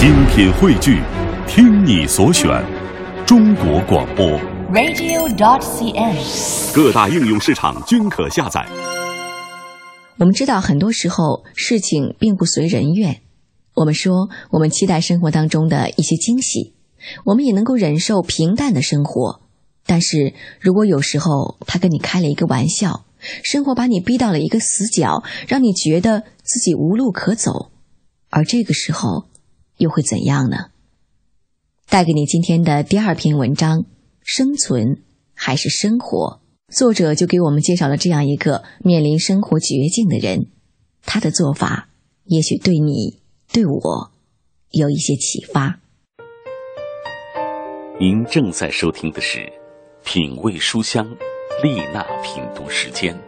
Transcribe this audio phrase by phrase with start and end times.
[0.00, 1.02] 精品汇聚，
[1.46, 2.48] 听你所选，
[3.26, 4.26] 中国广播。
[4.72, 6.74] radio.dot.cn，。
[6.74, 8.66] 各大应用市场均可下载。
[10.16, 13.20] 我们知道，很多时候事情并不随人愿。
[13.74, 16.72] 我们说，我们期待生活当中的一些惊喜，
[17.26, 19.42] 我们也能够忍受平淡的生活。
[19.84, 20.32] 但是
[20.62, 23.04] 如果有时候他跟你开了一个玩笑，
[23.44, 27.70] 生活把你逼到了一个死角，让你觉得自己无路可走，
[28.30, 29.26] 而这个时候
[29.80, 30.56] 又会怎样呢？
[31.88, 33.86] 带给你今天的第二篇文章：
[34.22, 35.02] 生存
[35.34, 36.40] 还是生活？
[36.68, 40.50] 作者就给我们介绍了这样一个面临生活绝境的人，
[41.04, 41.88] 他的做法
[42.24, 44.12] 也许对你、对我
[44.70, 45.80] 有一些启发。
[47.98, 49.38] 您正在收听的是
[50.04, 51.04] 《品味书香》
[51.62, 53.18] 丽娜品读时间，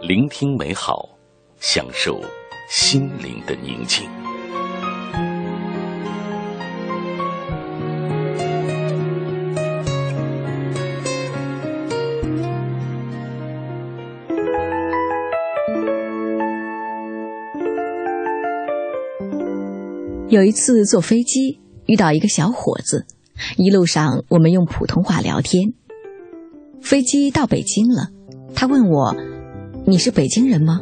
[0.00, 1.10] 聆听美好，
[1.60, 2.20] 享受
[2.70, 4.23] 心灵的宁静。
[20.28, 23.04] 有一次坐飞机遇到一个小伙子，
[23.56, 25.74] 一路上我们用普通话聊天。
[26.80, 28.08] 飞机到北京了，
[28.54, 29.14] 他问我
[29.86, 30.80] ：“你是北京人吗？”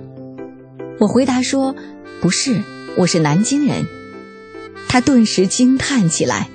[1.00, 1.74] 我回答说
[2.22, 2.62] ：“不是，
[2.96, 3.84] 我是南京人。”
[4.88, 6.48] 他顿时惊叹起来：“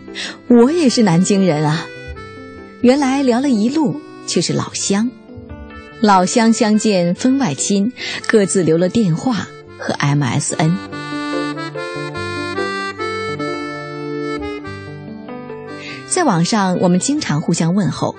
[0.48, 1.86] 我也是南京人啊！”
[2.82, 5.12] 原来聊了一路却是老乡，
[6.00, 7.92] 老乡相见分外亲，
[8.28, 10.97] 各自留了电话和 MSN。
[16.18, 18.16] 在网上，我们经常互相问候。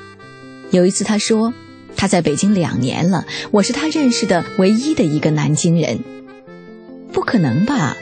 [0.71, 1.53] 有一次，他说
[1.97, 5.99] 他在北京两年了，我是他认识的唯一的一个南京人。
[7.13, 7.97] 不可能吧？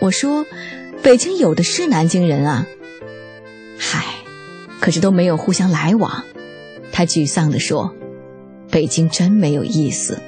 [0.00, 0.46] 我说，
[1.02, 2.66] 北京有的是南京人啊。
[3.78, 4.06] 嗨，
[4.80, 6.24] 可是都没有互相来往。
[6.90, 7.94] 他沮丧地说
[8.72, 10.18] ：“北京真没有意思。”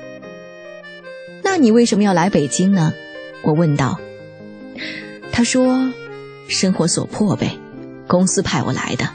[1.43, 2.93] 那你为什么要来北京呢？
[3.43, 3.99] 我问道。
[5.33, 5.95] 他说
[6.47, 7.57] ：“生活所迫呗。”
[8.07, 9.09] 公司派我来的，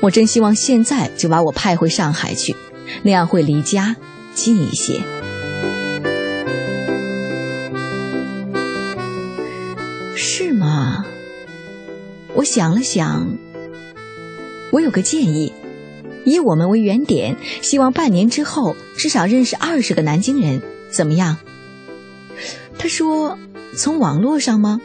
[0.00, 2.56] 我真希望现在就把我派回上海去，
[3.02, 3.96] 那样会离家
[4.34, 5.00] 近一些。
[10.16, 11.04] 是吗？
[12.34, 13.36] 我想了想，
[14.70, 15.52] 我有个建议，
[16.24, 21.36] 以我们为原点，希望半年之后至少认识二十个南京人，怎么样？
[22.78, 23.38] 他说
[23.76, 24.80] ：“从网络上吗？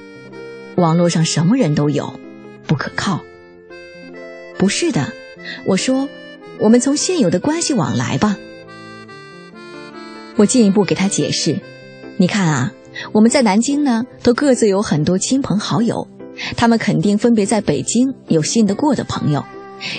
[0.75, 2.19] 网络上什么人都有。”
[2.67, 3.23] 不可靠。
[4.57, 5.13] 不是的，
[5.65, 6.09] 我说，
[6.59, 8.37] 我们从现有的关系往来吧。
[10.35, 11.59] 我进一步给他解释，
[12.17, 12.73] 你看啊，
[13.11, 16.07] 我们在南京呢，都各自有很多亲朋好友，
[16.55, 19.43] 他们肯定分别在北京有信得过的朋友，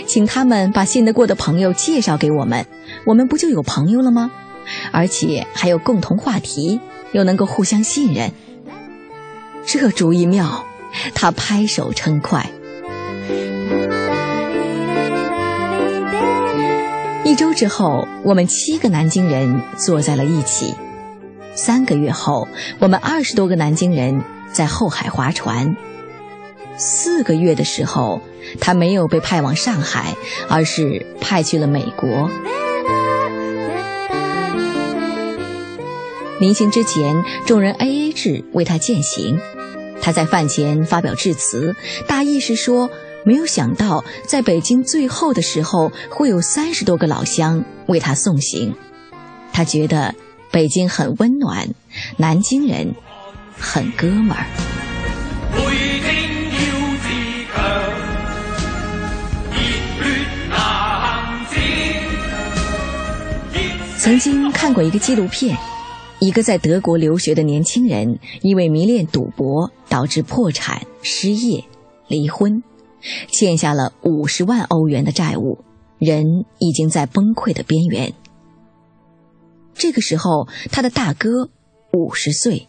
[0.06, 2.66] 请他们把信得过的朋友介绍给我们，
[3.04, 4.30] 我们不就有朋友了吗？
[4.92, 6.80] 而且还有共同话题，
[7.12, 8.32] 又能够互相信任。
[9.64, 10.66] 这主意妙，
[11.14, 12.50] 他拍手称快。
[17.38, 20.74] 一周之后，我们七个南京人坐在了一起。
[21.54, 22.48] 三个月后，
[22.80, 25.76] 我们二十多个南京人在后海划船。
[26.76, 28.20] 四个月的时候，
[28.58, 30.16] 他没有被派往上海，
[30.48, 32.28] 而是派去了美国。
[36.40, 39.38] 临行之前，众人 A A 制为他饯行。
[40.02, 41.76] 他在饭前发表致辞，
[42.08, 42.90] 大意是说。
[43.24, 48.74] 没有想到，在北京最后的时候，会有三十多个老乡为他送行。
[49.52, 50.14] 他觉得
[50.50, 51.68] 北京很温暖，
[52.16, 52.94] 南京人
[53.58, 54.46] 很哥们儿。
[63.98, 65.54] 曾经看过一个纪录片，
[66.18, 71.62] 一个在德国留学的年轻人，因为迷恋赌博，导致破产、失业、
[72.06, 72.62] 离婚。
[73.30, 75.64] 欠下了五十万欧元的债务，
[75.98, 78.12] 人已经在崩溃的边缘。
[79.74, 81.50] 这个时候，他的大哥
[81.92, 82.66] 五十岁，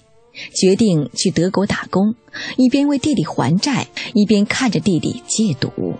[0.53, 2.15] 决定去德国打工，
[2.57, 5.95] 一边为弟弟还债，一边看着弟弟戒赌。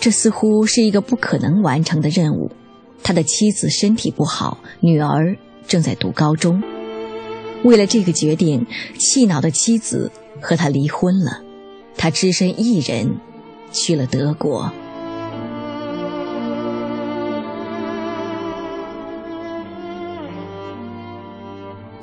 [0.00, 2.50] 这似乎是一个不可能完成的任务。
[3.02, 5.36] 他的妻子身体不好，女儿
[5.66, 6.62] 正在读高中。
[7.64, 8.66] 为了这个决定，
[8.98, 11.40] 气恼的妻子和他离婚了，
[11.96, 13.16] 他只身一人
[13.72, 14.70] 去了德国。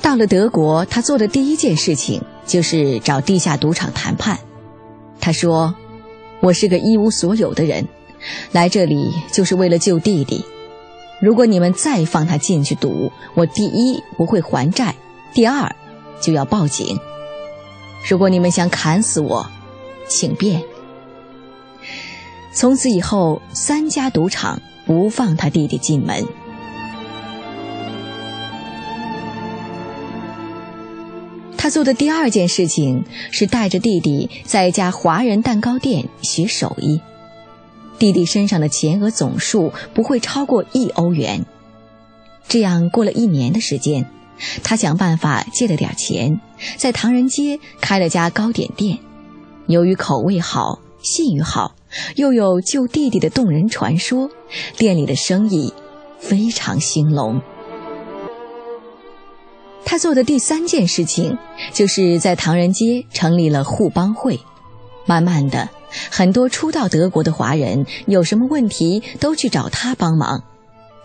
[0.01, 4.39] 到了德国，他做的第一件事情就是找地下赌场谈判。
[5.19, 5.75] 他说
[6.41, 7.87] ：“我是个一无所有的人，
[8.51, 10.43] 来这里就是为了救弟弟。
[11.21, 14.95] 如果你们再放他进去赌，我第一不会还债，
[15.33, 15.75] 第二
[16.22, 17.00] 就要报警。
[18.10, 19.50] 如果你们想砍死我，
[20.07, 20.63] 请便。”
[22.54, 26.25] 从此以后，三家赌场不放他弟弟进门。
[31.57, 37.00] 他做的第二件事情是带着弟弟在一家华人蛋糕店学手艺。
[38.00, 41.45] 弟弟身上的钱额总数不会超过一欧元。
[42.48, 44.10] 这样过了一年的时间，
[44.63, 46.39] 他想办法借了点钱，
[46.77, 48.97] 在唐人街开了家糕点店。
[49.67, 51.75] 由于口味好、信誉好，
[52.15, 54.29] 又有救弟弟的动人传说，
[54.77, 55.73] 店里的生意
[56.19, 57.41] 非常兴隆。
[59.85, 61.37] 他做的第三件事情，
[61.73, 64.39] 就是在唐人街成立了互帮会。
[65.05, 65.69] 慢慢的，
[66.09, 70.44] 很多初到德国的华人有什么问题都去找他帮忙，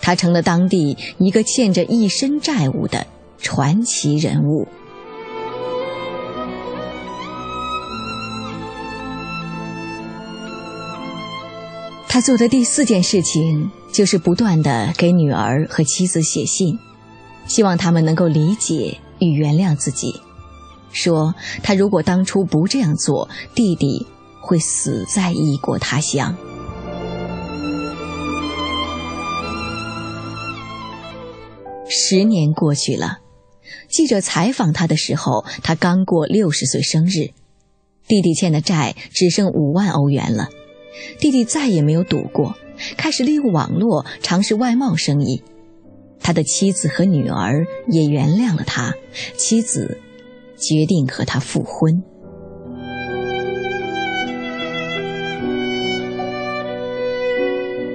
[0.00, 3.06] 他成了当地一个欠着一身债务的
[3.38, 4.66] 传奇人物。
[12.08, 16.78] 他做的第四件事情，就是不断的给女儿和妻子写信。
[17.46, 20.20] 希望他们能够理解与原谅自己，
[20.90, 24.06] 说他如果当初不这样做，弟弟
[24.40, 26.34] 会死在异国他乡。
[31.88, 33.18] 十年过去了，
[33.96, 37.32] 记者采访他的时候，他刚过六十岁生日，
[38.06, 40.50] 弟弟欠的债只剩五万欧元了，
[41.18, 42.56] 弟弟再也没有赌过，
[42.98, 45.42] 开始利用网络尝试外贸生意。
[46.20, 48.94] 他的妻子和女儿也原谅了他，
[49.38, 49.98] 妻子
[50.58, 52.02] 决定和他复婚。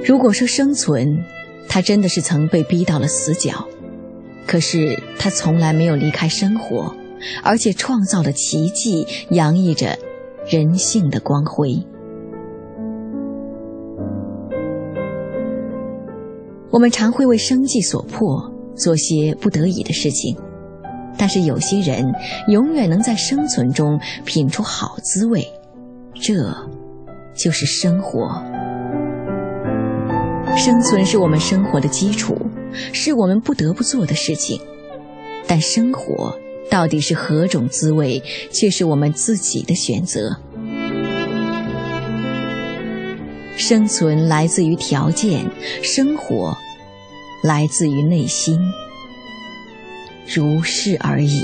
[0.04, 1.24] 如果说生存，
[1.69, 3.68] 他真的是曾被逼到了死角，
[4.51, 6.94] 可是他从来没有离开生活，
[7.42, 9.98] 而且创造了奇迹，洋溢着
[10.45, 11.88] 人性的光辉。
[16.69, 20.36] 我们常会为生计所迫，做些不得已的事情，
[21.18, 22.13] 但是有些人
[22.50, 25.47] 永远能在生存中品出好滋味，
[26.13, 26.54] 这
[27.33, 28.44] 就是生活。
[30.57, 32.36] 生存是我们生活的基础，
[32.94, 34.59] 是我们不得不做的事情，
[35.47, 36.38] 但生活
[36.69, 38.21] 到底是何种滋味，
[38.51, 40.38] 却是我们自己的选择。
[43.57, 45.45] 生存来自于条件，
[45.83, 46.57] 生活
[47.44, 48.59] 来自于内心，
[50.25, 51.44] 如是而已。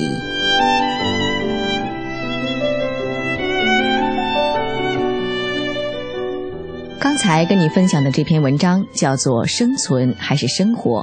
[6.99, 11.01] 刚才跟你分享的这篇文章叫做《生存还是生活》，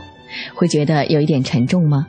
[0.54, 2.06] 会觉得有一点沉重吗？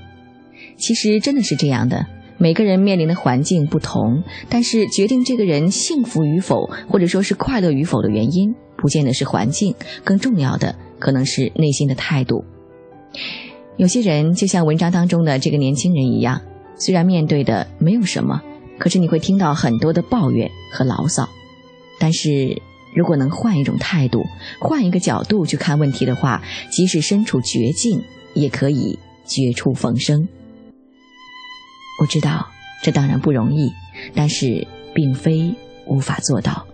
[0.77, 2.05] 其实真的是这样的。
[2.37, 9.73] 每个人面临的环境不同，但是决定这个人幸福与否，或者说是快乐与否的原因，不见得是环境，
[10.03, 12.43] 更重要的可能是内心的态度。
[13.77, 16.41] 有些人就像文章当中的这个年轻人一样，
[16.77, 18.41] 虽然面对的没有什么，
[18.77, 21.29] 可是你会听到很多的抱怨和牢骚。
[21.99, 22.61] 但是
[22.93, 24.25] 如果能换一种态度，
[24.59, 28.03] 换一个角度去看问题的话，即使身处绝境，
[28.35, 30.27] 也可以绝处逢生。
[32.01, 32.47] 我知道
[32.83, 33.71] 这当然不容易，
[34.13, 35.55] 但是并非
[35.87, 36.67] 无法做到。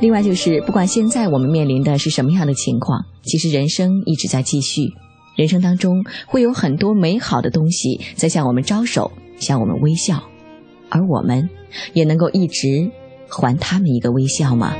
[0.00, 4.92] 另外就是，不管现在我们面临的是什么样的情况，其实人生一直在继续，
[5.36, 10.24] 人生当中会有很多美好的东西在向我们招手，向我们微笑，
[10.90, 11.48] 而我们
[11.92, 12.90] 也能够一直
[13.28, 14.74] 还他们一个微笑吗？